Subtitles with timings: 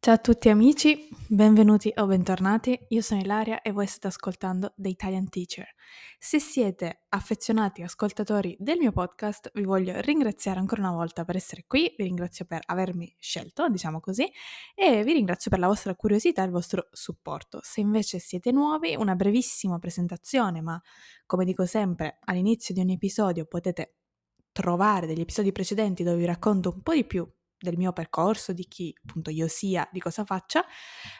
[0.00, 2.78] Ciao a tutti amici, benvenuti o bentornati.
[2.90, 5.66] Io sono Ilaria e voi state ascoltando The Italian Teacher.
[6.20, 11.64] Se siete affezionati ascoltatori del mio podcast, vi voglio ringraziare ancora una volta per essere
[11.66, 14.30] qui, vi ringrazio per avermi scelto, diciamo così,
[14.76, 17.58] e vi ringrazio per la vostra curiosità e il vostro supporto.
[17.64, 20.80] Se invece siete nuovi, una brevissima presentazione, ma
[21.26, 23.96] come dico sempre, all'inizio di ogni episodio potete
[24.52, 27.28] trovare degli episodi precedenti dove vi racconto un po' di più
[27.58, 30.64] del mio percorso, di chi appunto io sia, di cosa faccia,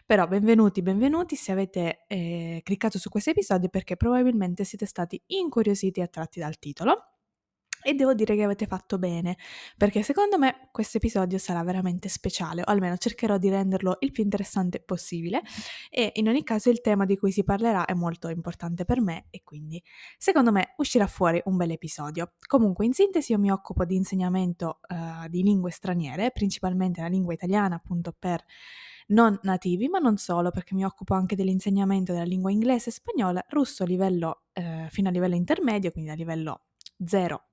[0.06, 6.00] però benvenuti, benvenuti se avete eh, cliccato su questo episodio perché probabilmente siete stati incuriositi
[6.00, 7.17] e attratti dal titolo
[7.88, 9.38] e devo dire che avete fatto bene,
[9.78, 14.22] perché secondo me questo episodio sarà veramente speciale, o almeno cercherò di renderlo il più
[14.22, 15.40] interessante possibile
[15.88, 19.28] e in ogni caso il tema di cui si parlerà è molto importante per me
[19.30, 19.82] e quindi
[20.18, 22.32] secondo me uscirà fuori un bel episodio.
[22.46, 27.32] Comunque in sintesi io mi occupo di insegnamento uh, di lingue straniere, principalmente la lingua
[27.32, 28.44] italiana appunto per
[29.06, 33.84] non nativi, ma non solo, perché mi occupo anche dell'insegnamento della lingua inglese spagnola, russo
[33.84, 36.64] a livello, eh, fino a livello intermedio, quindi a livello
[37.02, 37.47] 0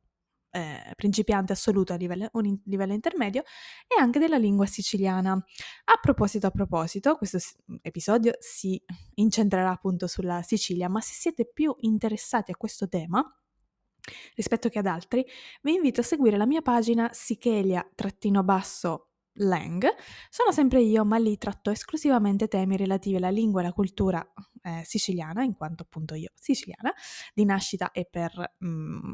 [0.56, 3.44] eh, principiante assoluto a livello, un livello intermedio
[3.88, 5.34] e anche della lingua siciliana.
[5.34, 7.40] A proposito, a proposito, questo
[7.82, 8.82] episodio si
[9.16, 13.22] incentrerà appunto sulla Sicilia, ma se siete più interessati a questo tema,
[14.36, 15.26] rispetto che ad altri,
[15.62, 19.10] vi invito a seguire la mia pagina sichelia-basso
[19.40, 19.86] Lang.
[20.30, 24.26] Sono sempre io, ma lì tratto esclusivamente temi relativi alla lingua e alla cultura
[24.66, 26.92] eh, siciliana, in quanto appunto io siciliana,
[27.34, 29.14] di nascita e per mm,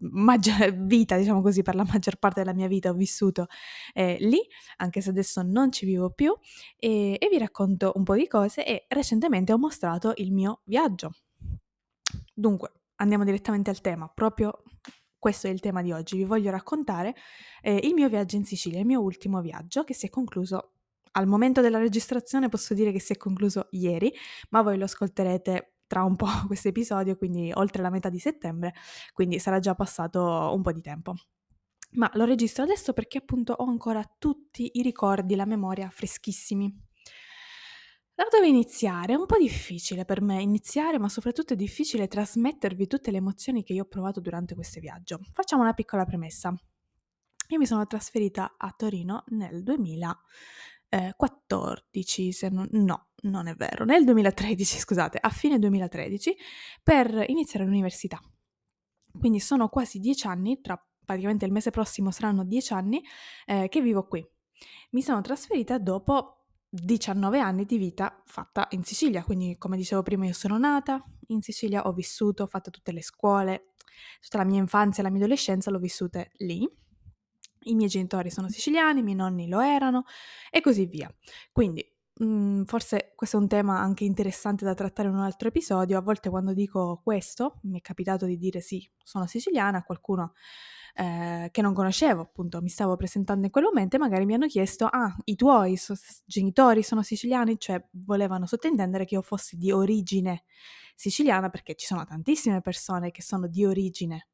[0.00, 3.46] maggior vita, diciamo così, per la maggior parte della mia vita ho vissuto
[3.94, 4.40] eh, lì,
[4.78, 6.36] anche se adesso non ci vivo più,
[6.76, 11.12] e, e vi racconto un po' di cose e recentemente ho mostrato il mio viaggio.
[12.34, 14.62] Dunque, andiamo direttamente al tema, proprio
[15.18, 16.16] questo è il tema di oggi.
[16.16, 17.14] Vi voglio raccontare
[17.62, 20.77] eh, il mio viaggio in Sicilia, il mio ultimo viaggio che si è concluso
[21.18, 24.12] al momento della registrazione, posso dire che si è concluso ieri,
[24.50, 28.72] ma voi lo ascolterete tra un po' questo episodio, quindi oltre la metà di settembre,
[29.12, 31.14] quindi sarà già passato un po' di tempo.
[31.92, 36.86] Ma lo registro adesso perché appunto ho ancora tutti i ricordi, la memoria freschissimi.
[38.14, 39.14] Da dove iniziare?
[39.14, 43.62] È un po' difficile per me iniziare, ma soprattutto è difficile trasmettervi tutte le emozioni
[43.62, 45.20] che io ho provato durante questo viaggio.
[45.32, 46.52] Facciamo una piccola premessa.
[47.50, 49.62] Io mi sono trasferita a Torino nel
[50.88, 56.36] 2014, se non, no, non è vero, nel 2013, scusate, a fine 2013,
[56.82, 58.20] per iniziare l'università.
[59.18, 63.02] Quindi sono quasi dieci anni, tra praticamente il mese prossimo saranno dieci anni,
[63.46, 64.26] eh, che vivo qui.
[64.90, 70.26] Mi sono trasferita dopo 19 anni di vita fatta in Sicilia, quindi come dicevo prima
[70.26, 73.72] io sono nata in Sicilia, ho vissuto, ho fatto tutte le scuole,
[74.20, 76.68] tutta la mia infanzia e la mia adolescenza l'ho vissute lì.
[77.62, 80.04] I miei genitori sono siciliani, i miei nonni lo erano
[80.50, 81.12] e così via.
[81.52, 81.84] Quindi
[82.20, 85.98] mh, mhmm, forse questo è un tema anche interessante da trattare in un altro episodio.
[85.98, 90.32] A volte quando dico questo, mi è capitato di dire sì, sono siciliana, qualcuno
[90.94, 94.46] eh, che non conoscevo, appunto, mi stavo presentando in quel momento e magari mi hanno
[94.46, 95.94] chiesto, ah, i tuoi so-
[96.26, 97.58] genitori sono siciliani?
[97.58, 100.44] Cioè volevano sottintendere che io fossi di origine
[100.96, 104.28] siciliana perché ci sono tantissime persone che sono di origine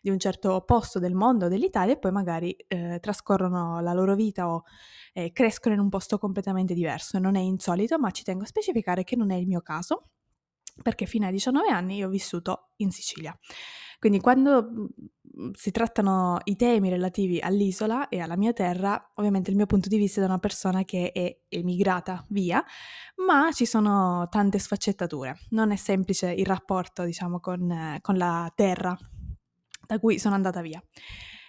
[0.00, 4.48] di un certo posto del mondo, dell'Italia, e poi magari eh, trascorrono la loro vita
[4.48, 4.64] o
[5.12, 7.18] eh, crescono in un posto completamente diverso.
[7.18, 10.10] Non è insolito, ma ci tengo a specificare che non è il mio caso,
[10.82, 13.36] perché fino ai 19 anni io ho vissuto in Sicilia.
[13.98, 19.56] Quindi quando mhmm, si trattano i temi relativi all'isola e alla mia terra, ovviamente il
[19.56, 22.64] mio punto di vista è da una persona che è emigrata via,
[23.26, 25.36] ma ci sono tante sfaccettature.
[25.50, 28.96] Non è semplice il rapporto, diciamo, con, con la terra
[29.88, 30.82] da cui sono andata via.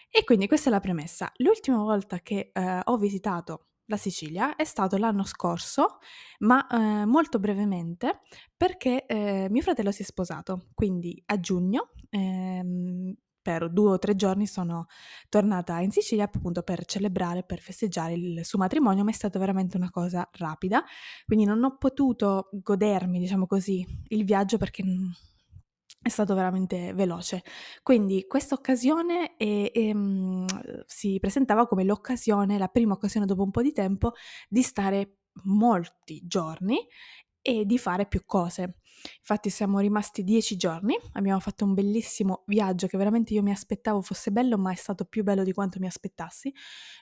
[0.09, 1.31] E quindi questa è la premessa.
[1.37, 5.97] L'ultima volta che eh, ho visitato la Sicilia è stato l'anno scorso,
[6.39, 8.21] ma eh, molto brevemente,
[8.55, 11.91] perché eh, mio fratello si è sposato, quindi a giugno.
[12.09, 14.85] Ehm, per due o tre giorni sono
[15.29, 19.77] tornata in Sicilia appunto per celebrare, per festeggiare il suo matrimonio, ma è stata veramente
[19.77, 20.83] una cosa rapida,
[21.25, 24.83] quindi non ho potuto godermi, diciamo così, il viaggio perché
[26.01, 27.43] è stato veramente veloce.
[27.83, 30.45] Quindi questa occasione è, è, mh,
[30.85, 34.13] si presentava come l'occasione, la prima occasione dopo un po' di tempo,
[34.47, 36.77] di stare molti giorni
[37.41, 38.79] e di fare più cose.
[39.19, 44.01] Infatti siamo rimasti dieci giorni, abbiamo fatto un bellissimo viaggio che veramente io mi aspettavo
[44.01, 46.53] fosse bello, ma è stato più bello di quanto mi aspettassi,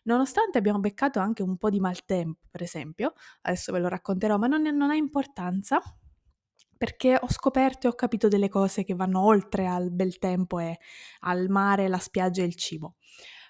[0.03, 4.45] nonostante abbiamo beccato anche un po' di maltempo, per esempio, adesso ve lo racconterò, ma
[4.45, 5.81] non, non ha importanza,
[6.77, 10.77] perché ho scoperto e ho capito delle cose che vanno oltre al bel tempo e
[11.21, 12.95] al mare, la spiaggia e il cibo.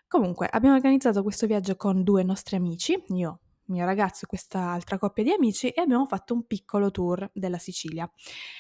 [0.08, 4.98] Comunque, abbiamo organizzato questo viaggio con due nostri amici, io mio ragazzo e questa altra
[4.98, 8.10] coppia di amici e abbiamo fatto un piccolo tour della Sicilia.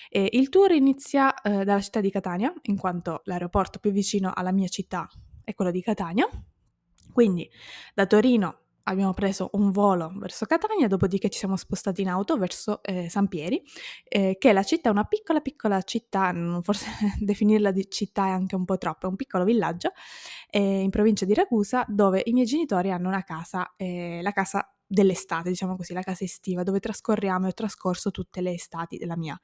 [0.09, 4.51] E il tour inizia eh, dalla città di Catania, in quanto l'aeroporto più vicino alla
[4.51, 5.07] mia città
[5.43, 6.27] è quello di Catania.
[7.13, 7.49] Quindi
[7.93, 12.81] da Torino abbiamo preso un volo verso Catania, dopodiché ci siamo spostati in auto verso
[12.83, 13.61] eh, San Pieri,
[14.07, 16.87] eh, che è la città, una piccola piccola città, forse
[17.19, 19.91] definirla di città è anche un po' troppo, è un piccolo villaggio
[20.49, 24.71] eh, in provincia di Ragusa dove i miei genitori hanno una casa, eh, la casa
[24.87, 29.17] dell'estate, diciamo così, la casa estiva, dove trascorriamo e ho trascorso tutte le estati della
[29.17, 29.39] mia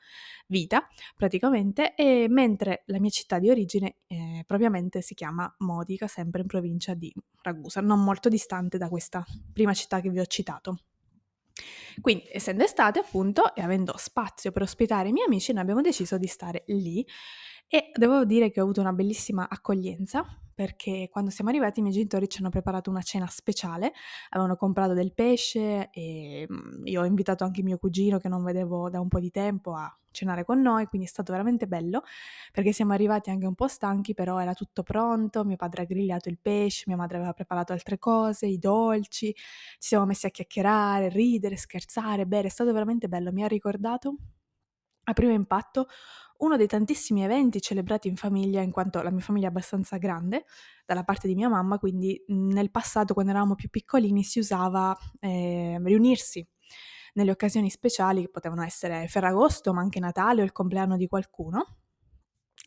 [0.48, 6.42] vita, praticamente, e mentre la mia città di origine eh, propriamente si chiama Modica, sempre
[6.42, 10.80] in provincia di Ragusa, non molto distante da questa prima città che vi ho citato.
[12.02, 16.18] Quindi, essendo estate, appunto, e avendo spazio per ospitare i miei amici, noi abbiamo deciso
[16.18, 17.06] di stare lì
[17.68, 21.96] e devo dire che ho avuto una bellissima accoglienza perché quando siamo arrivati i miei
[21.96, 23.92] genitori ci hanno preparato una cena speciale,
[24.30, 28.90] avevano comprato del pesce e mm, io ho invitato anche mio cugino che non vedevo
[28.90, 32.04] da un po' di tempo a cenare con noi, quindi è stato veramente bello
[32.52, 36.30] perché siamo arrivati anche un po' stanchi, però era tutto pronto, mio padre ha grigliato
[36.30, 39.44] il pesce, mia madre aveva preparato altre cose, i dolci, ci
[39.80, 44.16] siamo messi a chiacchierare, ridere, scherzare, bere, è stato veramente bello, mi ha ricordato
[45.06, 45.88] a primo impatto
[46.38, 50.46] uno dei tantissimi eventi celebrati in famiglia, in quanto la mia famiglia è abbastanza grande,
[50.86, 55.80] dalla parte di mia mamma, quindi nel passato, quando eravamo più piccolini, si usava eh,
[55.82, 56.46] riunirsi
[57.14, 61.78] nelle occasioni speciali, che potevano essere Ferragosto, ma anche Natale o il compleanno di qualcuno,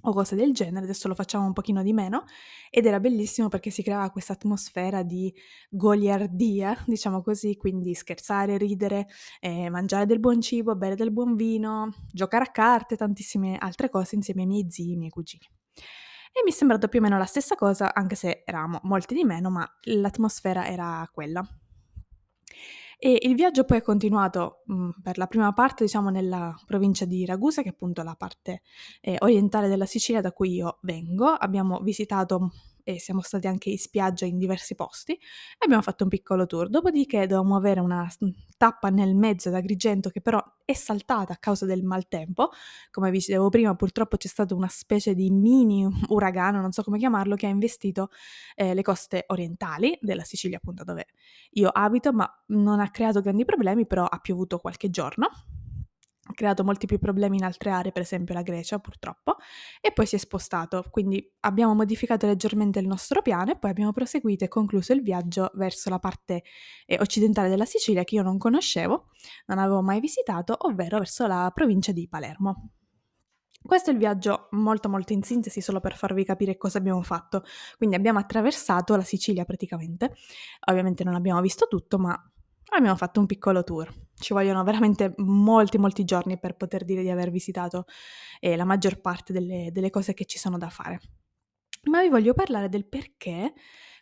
[0.09, 2.25] o cose del genere, adesso lo facciamo un pochino di meno
[2.71, 5.33] ed era bellissimo perché si creava questa atmosfera di
[5.69, 9.07] goliardia, diciamo così, quindi scherzare, ridere,
[9.41, 14.15] eh, mangiare del buon cibo, bere del buon vino, giocare a carte, tantissime altre cose
[14.15, 15.45] insieme ai miei zii, ai miei cugini.
[16.33, 19.25] E mi è sembrato più o meno la stessa cosa, anche se eravamo molti di
[19.25, 21.43] meno, ma l'atmosfera era quella.
[22.99, 27.05] E il viaggio poi è continuato mh, mhmm, per la prima parte, diciamo, nella provincia
[27.05, 28.63] di Ragusa, che è appunto la parte
[29.01, 31.27] eh, orientale della Sicilia da cui io vengo.
[31.27, 32.53] Abbiamo visitato
[32.89, 35.19] e siamo stati anche in spiaggia in diversi posti e
[35.65, 36.69] abbiamo fatto un piccolo tour.
[36.69, 38.09] Dopodiché dovevamo avere una
[38.57, 42.51] tappa nel mezzo ad Agrigento che però è saltata a causa del maltempo.
[42.93, 46.99] Come vi dicevo prima, purtroppo c'è stato una specie di mini uragano, non so come
[46.99, 48.11] chiamarlo, che ha investito
[48.55, 51.07] eh, le coste orientali della Sicilia, appunto dove
[51.55, 55.29] io abito, ma non ha creato grandi problemi, però ha piovuto qualche giorno
[56.35, 59.37] creato molti più problemi in altre aree, per esempio la Grecia purtroppo,
[59.81, 60.85] e poi si è spostato.
[60.91, 65.51] Quindi abbiamo modificato leggermente il nostro piano e poi abbiamo proseguito e concluso il viaggio
[65.55, 66.43] verso la parte
[66.87, 69.11] eh, occidentale della Sicilia che io non conoscevo,
[69.47, 72.71] non avevo mai visitato, ovvero verso la provincia di Palermo.
[73.67, 77.43] Questo è il viaggio molto molto in sintesi solo per farvi capire cosa abbiamo fatto.
[77.77, 80.15] Quindi abbiamo attraversato la Sicilia praticamente.
[80.69, 82.17] Ovviamente non abbiamo visto tutto, ma
[82.75, 83.93] abbiamo fatto un piccolo tour.
[84.15, 87.85] Ci vogliono veramente molti, molti giorni per poter dire di aver visitato
[88.41, 91.01] eh, la maggior parte delle, delle cose che ci sono da fare.
[91.85, 93.53] Ma vi voglio parlare del perché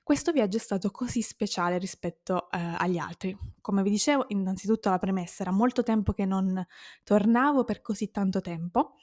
[0.02, 3.36] questo viaggio è stato così speciale rispetto eh, agli altri.
[3.60, 6.64] Come vi dicevo, innanzitutto la premessa, era molto tempo che non
[7.02, 8.96] tornavo per così tanto tempo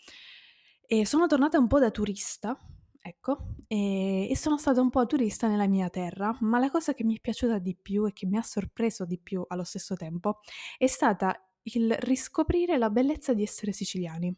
[0.85, 2.57] e sono tornata un po' da turista
[3.03, 7.03] Ecco, e, e sono stata un po' turista nella mia terra, ma la cosa che
[7.03, 10.39] mi è piaciuta di più e che mi ha sorpreso di più allo stesso tempo
[10.77, 14.35] è stata il riscoprire la bellezza di essere siciliani.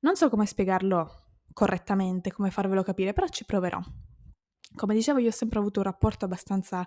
[0.00, 3.80] Non so come spiegarlo correttamente, come farvelo capire, però ci proverò.
[4.76, 6.86] Come dicevo, io ho sempre avuto un rapporto abbastanza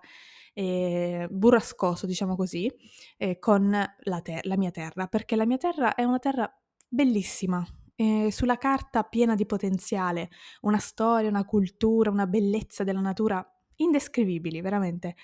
[0.54, 2.72] eh, burrascoso, diciamo così,
[3.18, 6.50] eh, con la, ter- la mia terra, perché la mia terra è una terra
[6.88, 7.66] bellissima,
[7.98, 10.30] eh, sulla carta piena di potenziale,
[10.62, 13.46] una storia, una cultura, una bellezza della natura
[13.78, 15.16] indescrivibili, veramente,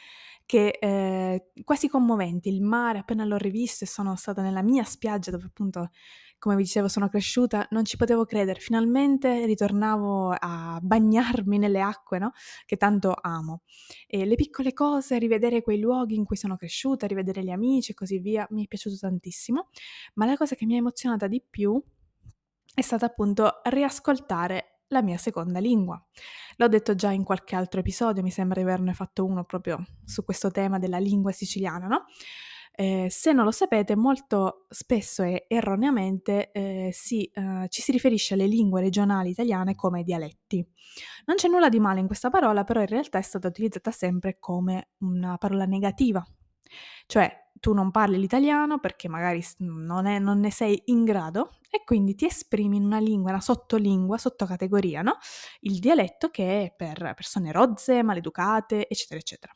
[0.46, 2.50] che eh, quasi commoventi.
[2.50, 5.92] Il mare, appena l'ho rivisto e sono stata nella mia spiaggia dove appunto,
[6.40, 8.60] come vi dicevo, sono cresciuta, non ci potevo credere.
[8.60, 12.32] Finalmente ritornavo a bagnarmi nelle acque, no?
[12.66, 13.62] Che tanto amo.
[14.08, 17.94] E le piccole cose, rivedere quei luoghi in cui sono cresciuta, rivedere gli amici e
[17.94, 19.70] così via, mi è piaciuto tantissimo.
[20.16, 21.82] Ma la cosa che mi ha emozionata di più
[22.74, 26.02] è stata appunto riascoltare la mia seconda lingua.
[26.58, 30.24] L'ho detto già in qualche altro episodio, mi sembra di averne fatto uno proprio su
[30.24, 32.06] questo tema della lingua siciliana, no?
[32.76, 38.34] Eh, se non lo sapete, molto spesso e erroneamente eh, si, eh, ci si riferisce
[38.34, 40.66] alle lingue regionali italiane come dialetti.
[41.26, 44.38] Non c'è nulla di male in questa parola, però in realtà è stata utilizzata sempre
[44.40, 46.26] come una parola negativa.
[47.06, 51.84] Cioè, tu non parli l'italiano perché magari non, è, non, ne sei in grado e
[51.86, 55.18] quindi ti esprimi in una lingua, una sottolingua, sottocategoria, no?
[55.62, 59.56] Il dialetto che è per persone rozze, maleducate, eccetera, eccetera.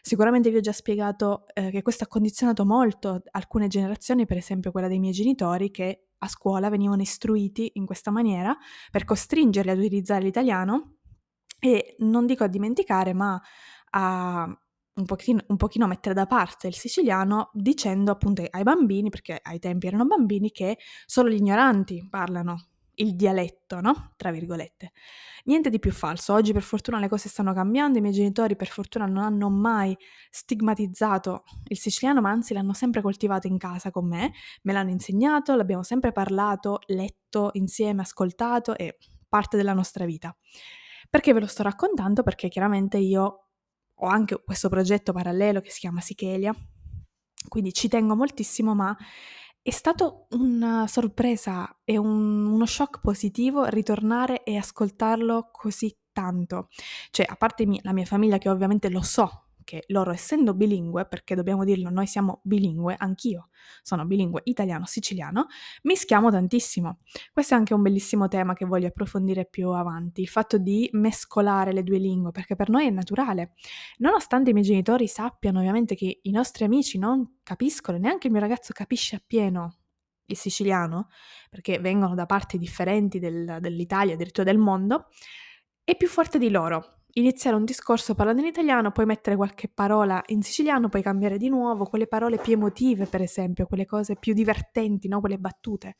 [0.00, 4.70] Sicuramente vi ho già spiegato eh, che questo ha condizionato molto alcune generazioni, per esempio
[4.70, 8.56] quella dei miei genitori, che a scuola venivano istruiti in questa maniera
[8.92, 10.98] per costringerli ad utilizzare l'italiano
[11.58, 13.40] e non dico a dimenticare, ma
[13.90, 14.56] a
[15.00, 19.58] un pochino, un pochino mettere da parte il siciliano dicendo appunto ai bambini, perché ai
[19.58, 24.12] tempi erano bambini, che solo gli ignoranti parlano il dialetto, no?
[24.16, 24.92] Tra virgolette.
[25.44, 26.34] Niente di più falso.
[26.34, 29.96] Oggi per fortuna le cose stanno cambiando, i miei genitori per fortuna non hanno mai
[30.30, 35.56] stigmatizzato il siciliano, ma anzi l'hanno sempre coltivato in casa con me, me l'hanno insegnato,
[35.56, 38.94] l'abbiamo sempre parlato, letto insieme, ascoltato, è
[39.28, 40.36] parte della nostra vita.
[41.08, 42.22] Perché ve lo sto raccontando?
[42.22, 43.49] Perché chiaramente io
[44.00, 46.54] ho anche questo progetto parallelo che si chiama Sichelia,
[47.48, 48.96] quindi ci tengo moltissimo, ma
[49.62, 56.68] è stato una sorpresa e un, uno shock positivo ritornare e ascoltarlo così tanto.
[57.10, 61.36] Cioè, a parte la mia famiglia che ovviamente lo so che loro essendo bilingue, perché
[61.36, 63.50] dobbiamo dirlo, noi siamo bilingue, anch'io
[63.82, 65.46] sono bilingue italiano-siciliano,
[65.82, 66.98] mischiamo tantissimo.
[67.32, 71.72] Questo è anche un bellissimo tema che voglio approfondire più avanti, il fatto di mescolare
[71.72, 73.52] le due lingue, perché per noi è naturale.
[73.98, 78.42] Nonostante i miei genitori sappiano ovviamente che i nostri amici non capiscono, neanche il mio
[78.42, 79.76] ragazzo capisce appieno
[80.24, 81.10] il siciliano,
[81.48, 85.06] perché vengono da parti differenti del, dell'Italia, addirittura del mondo,
[85.84, 90.22] è più forte di loro iniziare un discorso parlando in italiano, poi mettere qualche parola
[90.26, 94.32] in siciliano, poi cambiare di nuovo, quelle parole più emotive, per esempio, quelle cose più
[94.32, 95.20] divertenti, no?
[95.20, 95.96] quelle battute.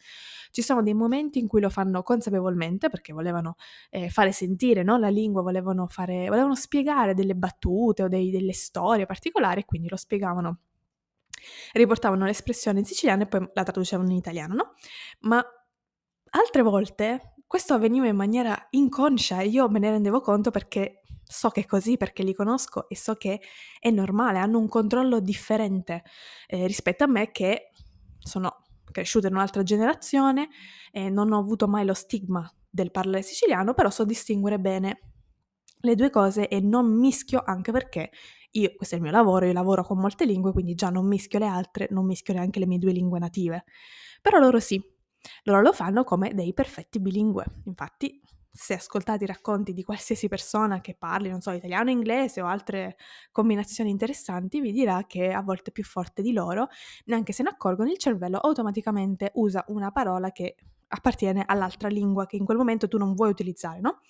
[0.50, 3.56] Ci sono dei momenti in cui lo fanno consapevolmente perché volevano
[3.90, 4.98] eh, fare sentire no?
[4.98, 9.96] la lingua, volevano, fare, volevano spiegare delle battute o dei, delle storie particolari, quindi lo
[9.96, 10.58] spiegavano
[11.72, 14.74] riportavano l'espressione in siciliano e poi la traducevano in italiano, no?
[15.20, 15.42] Ma
[16.32, 20.99] altre volte questo avveniva in maniera inconscia e io me ne rendevo conto perché
[21.30, 23.40] so che è così, perché li conosco e so che
[23.78, 26.02] è normale, hanno un controllo differente
[26.48, 27.70] eh, rispetto a me che
[28.18, 30.48] sono cresciuta in un'altra generazione
[30.90, 35.00] e non ho avuto mai lo stigma del parlare siciliano, però so distinguere bene
[35.82, 38.10] le due cose e non mischio anche perché
[38.52, 41.38] io, questo è il mio lavoro, io lavoro con molte lingue, quindi già non mischio
[41.38, 43.64] le altre, non mischio neanche le mie due lingue native.
[44.20, 44.82] Però loro sì,
[45.44, 47.44] loro lo fanno come dei perfetti bilingue.
[47.66, 48.20] Infatti,
[48.52, 52.96] se ascoltate i racconti di qualsiasi persona che parli, non so, italiano, inglese o altre
[53.30, 56.68] combinazioni interessanti, vi dirà che a volte più forte di loro,
[57.04, 60.56] neanche se ne accorgono, il cervello automaticamente usa una parola che
[60.92, 64.00] appartiene all'altra lingua che in quel momento tu non vuoi utilizzare, no?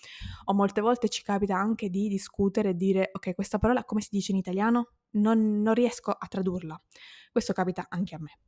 [0.44, 4.09] O molte volte ci capita anche di discutere e dire, ok, questa parola come si
[4.11, 4.92] dice in italiano?
[5.12, 6.80] Non, non riesco a tradurla.
[7.30, 8.38] Questo capita anche a me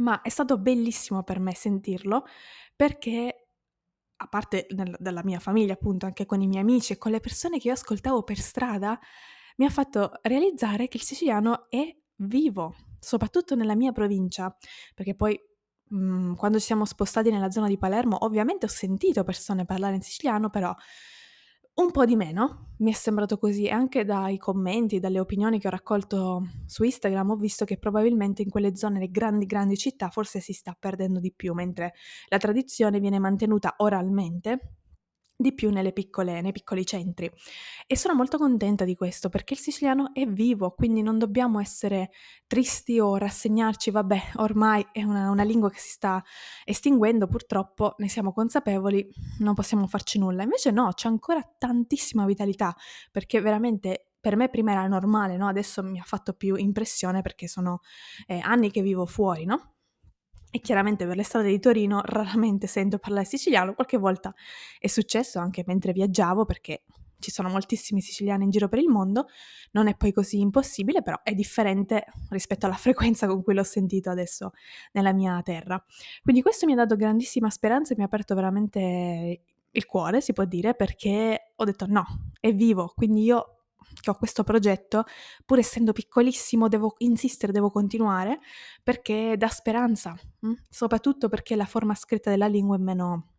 [0.00, 2.24] ma è stato bellissimo per me sentirlo
[2.74, 3.39] perché
[4.22, 7.20] a parte nel, dalla mia famiglia, appunto, anche con i miei amici e con le
[7.20, 8.98] persone che io ascoltavo per strada,
[9.56, 14.54] mi ha fatto realizzare che il siciliano è vivo, soprattutto nella mia provincia,
[14.94, 15.38] perché poi
[15.88, 19.94] mh, mhmm, quando ci siamo spostati nella zona di Palermo, ovviamente ho sentito persone parlare
[19.94, 20.74] in siciliano, però
[21.74, 25.68] un po' di meno, mi è sembrato così, e anche dai commenti, dalle opinioni che
[25.68, 30.10] ho raccolto su Instagram ho visto che probabilmente in quelle zone, le grandi grandi città,
[30.10, 31.94] forse si sta perdendo di più, mentre
[32.28, 34.74] la tradizione viene mantenuta oralmente
[35.40, 37.30] di più nelle piccole, nei piccoli centri.
[37.86, 42.10] E sono molto contenta di questo perché il siciliano è vivo, quindi non dobbiamo essere
[42.46, 46.22] tristi o rassegnarci, vabbè, ormai è una, una lingua che si sta
[46.64, 50.42] estinguendo, purtroppo ne siamo consapevoli, non possiamo farci nulla.
[50.42, 52.76] Invece no, c'è ancora tantissima vitalità
[53.10, 55.48] perché veramente per me prima era normale, no?
[55.48, 57.80] Adesso mi ha fatto più impressione perché sono
[58.26, 59.76] eh, anni che vivo fuori, no?
[60.50, 64.34] E chiaramente per le strade di Torino raramente sento parlare siciliano, qualche volta
[64.78, 66.82] è successo anche mentre viaggiavo perché
[67.20, 69.26] ci sono moltissimi siciliani in giro per il mondo,
[69.72, 74.10] non è poi così impossibile, però è differente rispetto alla frequenza con cui l'ho sentito
[74.10, 74.52] adesso
[74.92, 75.82] nella mia terra.
[76.22, 79.40] Quindi questo mi ha dato grandissima speranza e mi ha aperto veramente
[79.70, 82.04] il cuore, si può dire, perché ho detto no,
[82.40, 83.59] è vivo, quindi io
[84.00, 85.04] che ho questo progetto,
[85.44, 88.40] pur essendo piccolissimo, devo insistere, devo continuare
[88.82, 90.52] perché dà speranza, mh?
[90.68, 93.32] soprattutto perché la forma scritta della lingua è meno,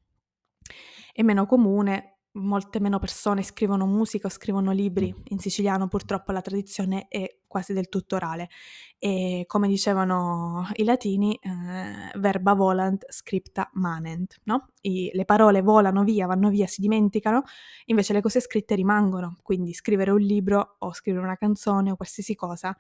[1.14, 6.42] è meno comune molte meno persone scrivono musica o scrivono libri in siciliano, purtroppo la
[6.42, 8.50] tradizione è quasi del tutto orale
[8.98, 14.70] e come dicevano i latini, eh, verba volant scripta manent, no?
[14.82, 17.44] I, le parole volano via, vanno via, si dimenticano,
[17.86, 22.36] invece le cose scritte rimangono, quindi scrivere un libro o scrivere una canzone o qualsiasi
[22.36, 22.76] cosa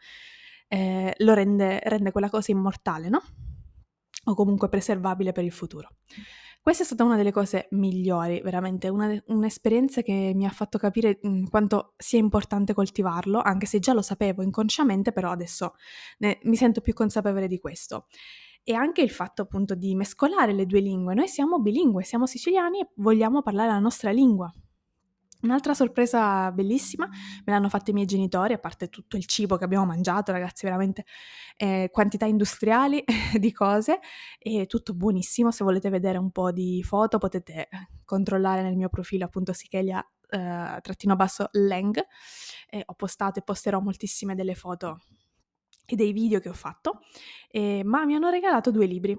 [0.73, 3.21] eh, lo rende, rende quella cosa immortale, no?
[4.25, 5.89] O comunque preservabile per il futuro.
[6.63, 11.17] Questa è stata una delle cose migliori, veramente, una, un'esperienza che mi ha fatto capire
[11.19, 15.73] mh, quanto sia importante coltivarlo, anche se già lo sapevo inconsciamente, però adesso
[16.19, 18.05] ne, mi sento più consapevole di questo.
[18.63, 21.15] E anche il fatto appunto di mescolare le due lingue.
[21.15, 24.53] Noi siamo bilingue, siamo siciliani e vogliamo parlare la nostra lingua.
[25.41, 29.63] Un'altra sorpresa bellissima me l'hanno fatto i miei genitori, a parte tutto il cibo che
[29.63, 31.05] abbiamo mangiato, ragazzi, veramente
[31.57, 33.03] eh, quantità industriali
[33.39, 33.99] di cose
[34.37, 35.51] e tutto buonissimo.
[35.51, 37.69] Se volete vedere un po' di foto potete
[38.05, 41.99] controllare nel mio profilo appunto Sichelia eh, trattino basso Leng.
[42.69, 44.99] Eh, ho postato e posterò moltissime delle foto
[45.85, 46.99] e dei video che ho fatto,
[47.49, 49.17] eh, ma mi hanno regalato due libri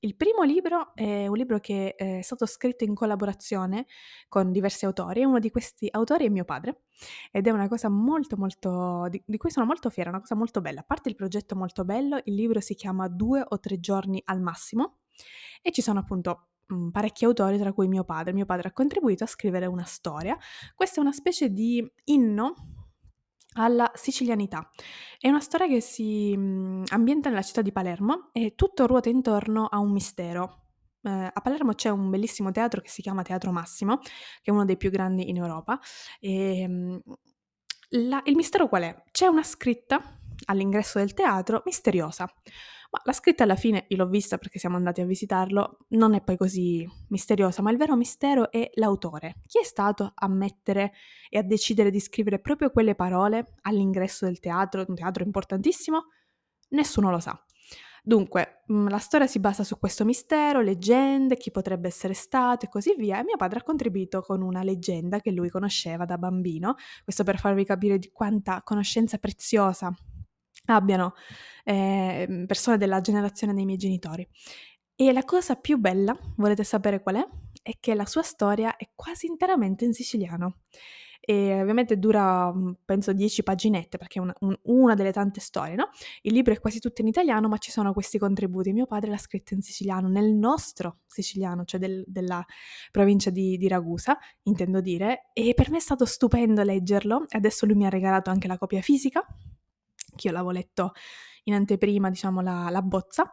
[0.00, 3.86] il primo libro è un libro che è stato scritto in collaborazione
[4.28, 6.82] con diversi autori e uno di questi autori è mio padre
[7.30, 10.60] ed è una cosa molto molto di, di cui sono molto fiera, una cosa molto
[10.60, 10.80] bella.
[10.80, 14.40] A parte il progetto molto bello, il libro si chiama Due o tre giorni al
[14.40, 14.98] massimo
[15.62, 18.32] e ci sono appunto mh, parecchi autori, tra cui mio padre.
[18.32, 20.36] Mio padre ha contribuito a scrivere una storia.
[20.74, 22.54] Questa è una specie di inno
[23.54, 24.70] alla sicilianità.
[25.18, 29.66] È una storia che si mh, ambienta nella città di Palermo e tutto ruota intorno
[29.66, 30.66] a un mistero.
[31.02, 34.10] Eh, a Palermo c'è un bellissimo teatro che si chiama Teatro Massimo, che
[34.42, 35.78] è uno dei più grandi in Europa.
[36.20, 37.02] E, mh,
[37.90, 39.02] la, il mistero qual è?
[39.10, 40.00] C'è una scritta
[40.46, 42.32] all'ingresso del teatro misteriosa.
[42.92, 46.22] Ma la scritta alla fine, io l'ho vista perché siamo andati a visitarlo, non è
[46.22, 49.36] poi così misteriosa, ma il vero mistero è l'autore.
[49.46, 50.92] Chi è stato a mettere
[51.28, 56.06] e a decidere di scrivere proprio quelle parole all'ingresso del teatro, un teatro importantissimo?
[56.70, 57.40] Nessuno lo sa.
[58.02, 62.68] Dunque, mm, la storia si basa su questo mistero, leggende, chi potrebbe essere stato e
[62.68, 63.20] così via.
[63.20, 67.38] E mio padre ha contribuito con una leggenda che lui conosceva da bambino, questo per
[67.38, 69.94] farvi capire di quanta conoscenza preziosa
[70.66, 71.14] abbiano
[71.64, 74.26] eh, persone della generazione dei miei genitori.
[74.94, 77.26] E la cosa più bella, volete sapere qual è?
[77.62, 80.58] È che la sua storia è quasi interamente in siciliano.
[81.20, 85.74] E ovviamente dura, mm, penso, 10 paginette, perché è una, un, una, delle tante storie,
[85.74, 85.90] no?
[86.22, 88.72] Il libro è quasi tutto in italiano, ma ci sono questi contributi.
[88.72, 92.44] Mio padre l'ha scritto in siciliano, nel nostro siciliano, cioè del, della
[92.90, 97.24] provincia di, di, Ragusa, intendo dire, e per me è stato stupendo leggerlo.
[97.28, 99.24] Adesso lui mi ha regalato anche la copia fisica,
[100.28, 100.92] io l'avevo letto
[101.44, 103.30] in anteprima, diciamo, la, la bozza,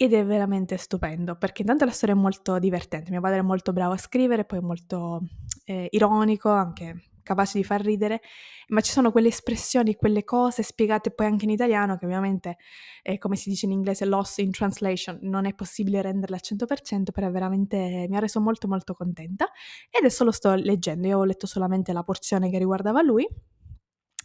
[0.00, 3.10] ed è veramente stupendo perché intanto la storia è molto divertente.
[3.10, 5.22] Mio padre è molto bravo a scrivere, poi molto
[5.64, 8.22] eh, ironico, anche capace di far ridere,
[8.68, 12.56] ma ci sono quelle espressioni, quelle cose spiegate poi anche in italiano che ovviamente,
[13.02, 17.10] eh, come si dice in inglese, lost in translation, non è possibile renderle al 100%,
[17.12, 19.50] però veramente mi ha reso molto molto contenta
[19.90, 23.28] e adesso lo sto leggendo, io ho letto solamente la porzione che riguardava lui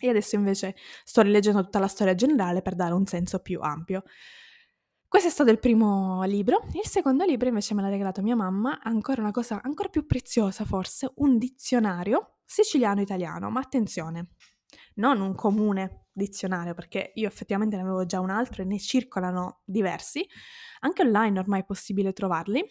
[0.04, 4.04] e adesso invece sto rileggendo tutta la storia generale per dare un senso più ampio.
[5.08, 6.66] Questo è stato il primo libro.
[6.74, 10.66] Il secondo libro invece me l'ha regalato mia mamma, ancora una cosa ancora più preziosa
[10.66, 14.32] forse, un dizionario siciliano-italiano, ma attenzione,
[14.96, 19.62] non un comune dizionario, perché io effettivamente ne avevo già un altro e ne circolano
[19.64, 20.28] diversi,
[20.82, 22.62] anche online ormai è possibile trovarli,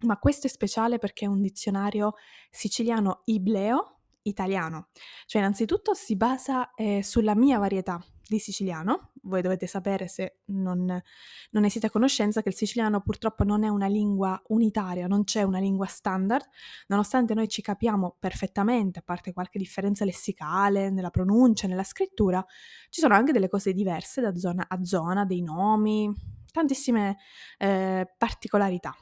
[0.00, 2.12] ma questo è speciale perché è un dizionario
[2.50, 4.88] siciliano ibleo italiano.
[5.26, 9.10] Cioè, innanzitutto si basa eh, sulla mia varietà di siciliano.
[9.22, 13.62] Voi dovete sapere, se non, non ne siete a conoscenza, che il siciliano purtroppo non
[13.62, 16.44] è una lingua unitaria, non c'è una lingua standard,
[16.88, 22.44] nonostante noi ci capiamo perfettamente, a parte qualche differenza lessicale nella pronuncia, nella scrittura,
[22.88, 26.12] ci sono anche delle cose diverse da zona a zona, dei nomi,
[26.50, 27.18] tantissime
[27.58, 28.94] eh, particolarità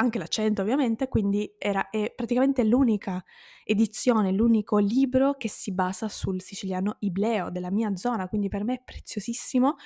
[0.00, 3.22] anche l'accento ovviamente, quindi era, è praticamente l'unica
[3.64, 8.74] edizione, l'unico libro che si basa sul siciliano ibleo della mia zona, quindi per me
[8.74, 9.76] è preziosissimo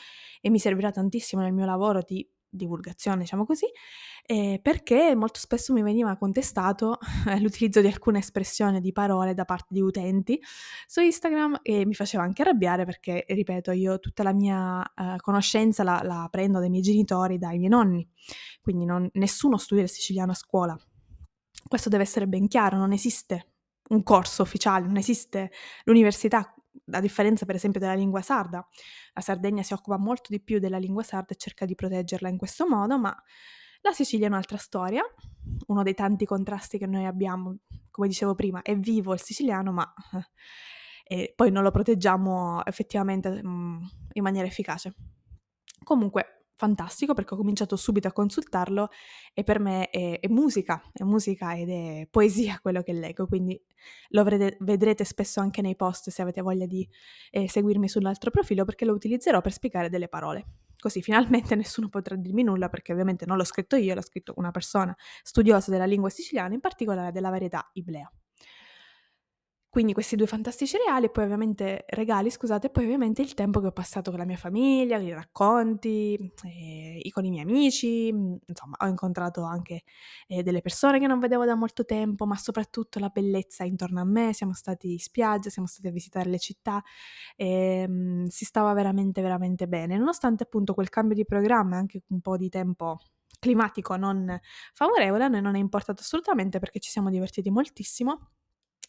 [0.40, 3.66] e mi servirà tantissimo nel mio lavoro di divulgazione, diciamo così,
[4.26, 9.44] eh, perché molto spesso mi veniva contestato eh, l'utilizzo di alcune espressioni di parole da
[9.44, 10.40] parte di utenti
[10.86, 15.82] su Instagram e mi faceva anche arrabbiare perché, ripeto, io tutta la mia eh, conoscenza
[15.82, 18.08] la, la, prendo dai miei genitori, dai miei nonni,
[18.62, 20.78] quindi non, nessuno studia il siciliano a scuola.
[21.66, 23.54] Questo deve essere ben chiaro, non esiste
[23.88, 25.50] un corso ufficiale, non esiste
[25.84, 26.53] l'università
[26.92, 28.66] a differenza per esempio della lingua sarda.
[29.12, 32.36] La Sardegna si occupa molto di più della lingua sarda e cerca di proteggerla in
[32.36, 33.14] questo modo, ma
[33.80, 35.02] la Sicilia è un'altra storia,
[35.66, 37.58] uno dei tanti contrasti che noi abbiamo,
[37.90, 39.92] come dicevo prima, è vivo il siciliano, ma
[41.04, 43.82] eh, poi non lo proteggiamo effettivamente mm,
[44.12, 44.94] in maniera efficace.
[45.82, 48.88] Comunque, fantastico perché ho cominciato subito a consultarlo
[49.32, 53.60] e per me è, è musica, è musica ed è poesia quello che leggo, quindi
[54.08, 56.88] lo vedrete, vedrete spesso anche nei post se avete voglia di
[57.30, 60.46] eh, seguirmi sull'altro profilo perché lo utilizzerò per spiegare delle parole.
[60.78, 64.50] Così finalmente nessuno potrà dirmi nulla perché ovviamente non l'ho scritto io, l'ha scritto una
[64.50, 68.10] persona studiosa della lingua siciliana, in particolare della varietà iblea.
[69.74, 73.66] Quindi questi due fantastici reali, poi ovviamente regali, scusate, e poi ovviamente il tempo che
[73.66, 78.86] ho passato con la mia famiglia, i racconti, eh, con i miei amici, insomma, ho
[78.86, 79.82] incontrato anche
[80.28, 84.04] eh, delle persone che non vedevo da molto tempo, ma soprattutto la bellezza intorno a
[84.04, 86.80] me, siamo stati in spiaggia, siamo stati a visitare le città,
[87.34, 92.20] e, mh, si stava veramente, veramente bene, nonostante appunto quel cambio di programma, anche un
[92.20, 92.98] po' di tempo
[93.40, 94.38] climatico non
[94.72, 98.33] favorevole, a noi non è importato assolutamente perché ci siamo divertiti moltissimo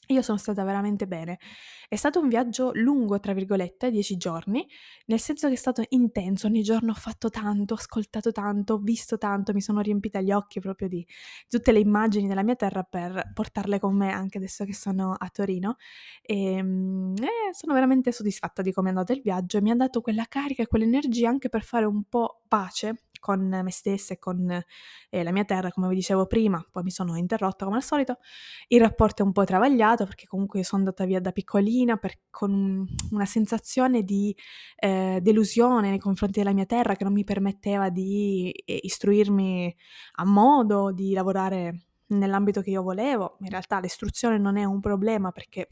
[0.07, 1.39] io sono stata veramente bene.
[1.87, 4.67] È stato un viaggio lungo, tra virgolette, dieci giorni,
[5.05, 8.77] nel senso che è stato intenso, ogni giorno ho fatto tanto, ho ascoltato tanto, ho
[8.77, 11.05] visto tanto, mi sono riempita gli occhi proprio di
[11.47, 15.29] tutte le immagini della mia terra per portarle con me anche adesso che sono a
[15.29, 15.75] Torino
[16.21, 19.75] e, ehm, e sono veramente soddisfatta di come è andato il viaggio e mi ha
[19.75, 24.19] dato quella carica e quell'energia anche per fare un po' pace con me stessa e
[24.19, 27.83] con eh, la mia terra, come vi dicevo prima, poi mi sono interrotta come al
[27.83, 28.19] solito,
[28.67, 32.85] il rapporto è un po' travagliato perché comunque sono andata via da piccolina per, con
[33.09, 34.35] una sensazione di
[34.75, 39.75] eh, delusione nei confronti della mia terra che non mi permetteva di eh, istruirmi
[40.17, 43.37] a modo, di lavorare nell'ambito che io volevo.
[43.39, 45.67] In realtà l'istruzione non è un problema perché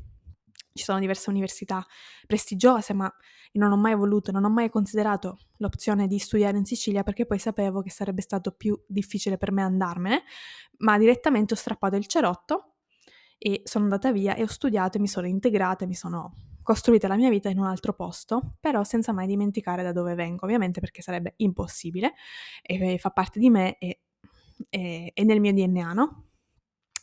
[0.74, 1.86] ci sono diverse università
[2.26, 3.06] prestigiose, ma
[3.52, 7.26] io non ho mai voluto, non ho mai considerato l'opzione di studiare in Sicilia perché
[7.26, 10.24] poi sapevo che sarebbe stato più difficile per me andarmene,
[10.80, 12.76] ma direttamente ho strappato il cerotto
[13.38, 17.08] e sono andata via e ho studiato e mi sono integrata e mi sono costruita
[17.08, 20.80] la mia vita in un altro posto, però senza mai dimenticare da dove vengo, ovviamente
[20.80, 22.14] perché sarebbe impossibile
[22.62, 24.00] e fa parte di me e,
[24.70, 26.33] e, e nel mio DNA, no?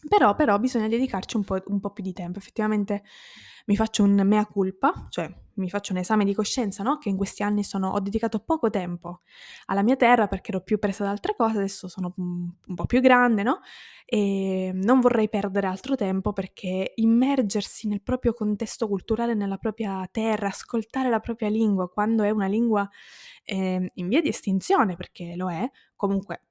[0.09, 2.39] Però, però bisogna dedicarci un po', un po', più di tempo.
[2.39, 3.03] Effettivamente
[3.67, 6.97] mi faccio un mea culpa, cioè mi faccio un esame di coscienza, no?
[6.97, 9.21] Che in questi anni sono, ho dedicato poco tempo
[9.67, 12.87] alla mia terra perché ero più presa da altre cose, adesso sono un, un po'
[12.87, 13.61] più grande, no?
[14.07, 20.49] E non vorrei perdere altro tempo perché immergersi nel proprio contesto culturale, nella propria terra,
[20.49, 22.89] ascoltare la propria lingua quando è una lingua
[23.45, 26.45] eh, in via di estinzione, perché lo è, comunque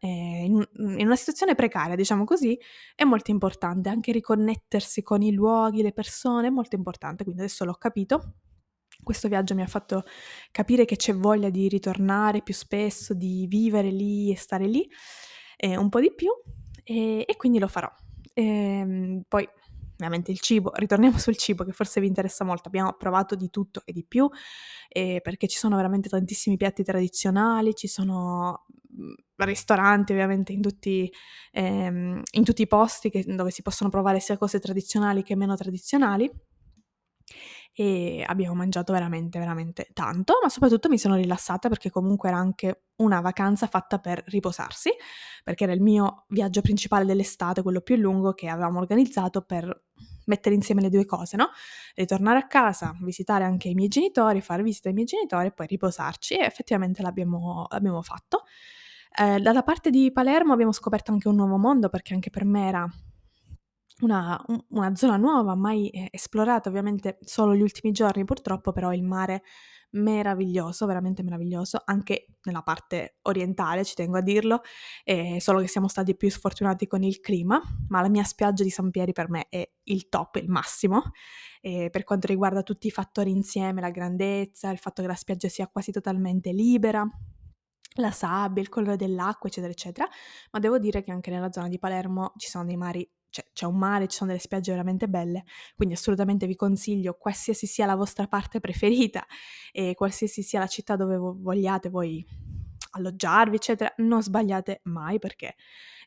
[0.00, 2.58] eh, in, in, una situazione precaria, diciamo così,
[2.94, 3.88] è molto importante.
[3.88, 7.24] Anche riconnettersi con i luoghi, le persone, è molto importante.
[7.24, 8.34] Quindi adesso l'ho capito.
[9.02, 10.04] Questo viaggio mi ha fatto
[10.50, 14.88] capire che c'è voglia di ritornare più spesso, di vivere lì e stare lì
[15.56, 16.30] eh, un po' di più
[16.84, 17.90] e, e quindi lo farò.
[18.34, 19.48] E, ehm, poi
[19.98, 23.82] ovviamente il cibo, ritorniamo sul cibo che forse vi interessa molto, abbiamo provato di tutto
[23.84, 24.28] e di più
[24.88, 31.10] eh, perché ci sono veramente tantissimi piatti tradizionali, ci sono mhmm, ristoranti ovviamente in tutti,
[31.52, 35.54] ehm, in tutti i posti che, dove si possono provare sia cose tradizionali che meno
[35.56, 36.30] tradizionali
[37.80, 42.86] e abbiamo mangiato veramente, veramente tanto, ma soprattutto mi sono rilassata perché comunque era anche
[42.96, 44.90] una vacanza fatta per riposarsi,
[45.44, 49.84] perché era il mio viaggio principale dell'estate, quello più lungo che avevamo organizzato per
[50.24, 51.50] mettere insieme le due cose, no?
[51.94, 55.68] Ritornare a casa, visitare anche i miei genitori, fare visita ai miei genitori e poi
[55.68, 58.42] riposarci e effettivamente l'abbiamo, l'abbiamo fatto.
[59.16, 62.66] Eh, dalla parte di Palermo abbiamo scoperto anche un nuovo mondo perché anche per me
[62.66, 62.88] era
[64.00, 69.02] una, una zona nuova, mai eh, esplorata, ovviamente solo gli ultimi giorni purtroppo, però il
[69.02, 69.42] mare
[69.90, 74.60] meraviglioso, veramente meraviglioso, anche nella parte orientale, ci tengo a dirlo,
[75.04, 78.70] eh, solo che siamo stati più sfortunati con il clima, ma la mia spiaggia di
[78.70, 81.02] San Pieri per me è il top, il massimo,
[81.60, 85.48] eh, per quanto riguarda tutti i fattori insieme, la grandezza, il fatto che la spiaggia
[85.48, 87.06] sia quasi totalmente libera,
[87.94, 90.08] la sabbia, il colore dell'acqua, eccetera, eccetera,
[90.52, 93.66] ma devo dire che anche nella zona di Palermo ci sono dei mari cioè, c'è
[93.66, 95.44] un mare, ci sono delle spiagge veramente belle,
[95.76, 99.26] quindi assolutamente vi consiglio, qualsiasi sia la vostra parte preferita
[99.72, 102.24] e qualsiasi sia la città dove vogliate voi
[102.92, 105.56] alloggiarvi, eccetera, non sbagliate mai perché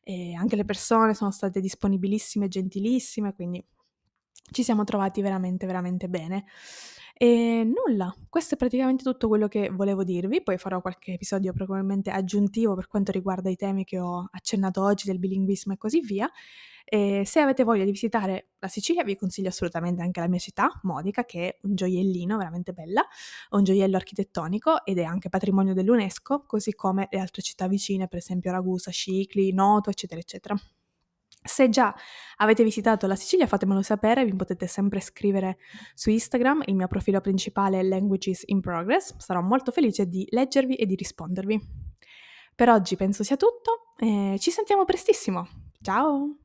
[0.04, 3.64] eh, anche le persone sono state disponibilissime, gentilissime, quindi
[4.52, 6.46] ci siamo trovati veramente, veramente bene.
[7.14, 12.10] E nulla, questo è praticamente tutto quello che volevo dirvi, poi farò qualche episodio probabilmente
[12.10, 16.28] aggiuntivo per quanto riguarda i temi che ho accennato oggi del bilinguismo e così via.
[16.86, 20.80] E se avete voglia di visitare la Sicilia vi consiglio assolutamente anche la mia città,
[20.84, 23.06] Modica, che è un gioiellino veramente bella,
[23.52, 28.20] un gioiello architettonico ed è anche patrimonio dell'UNESCO, così come le altre città vicine, per
[28.20, 30.56] esempio Ragusa, Scicli, Noto, eccetera, eccetera.
[31.44, 31.94] Se già
[32.38, 35.58] avete visitato la Sicilia fatemelo sapere, vi potete sempre scrivere
[35.96, 40.76] su Instagram, il mio profilo principale è Languages in Progress, sarò molto felice di leggervi
[40.76, 41.60] e di rispondervi.
[42.54, 45.48] Per oggi penso sia tutto, eh, ci sentiamo prestissimo,
[45.82, 46.41] ciao!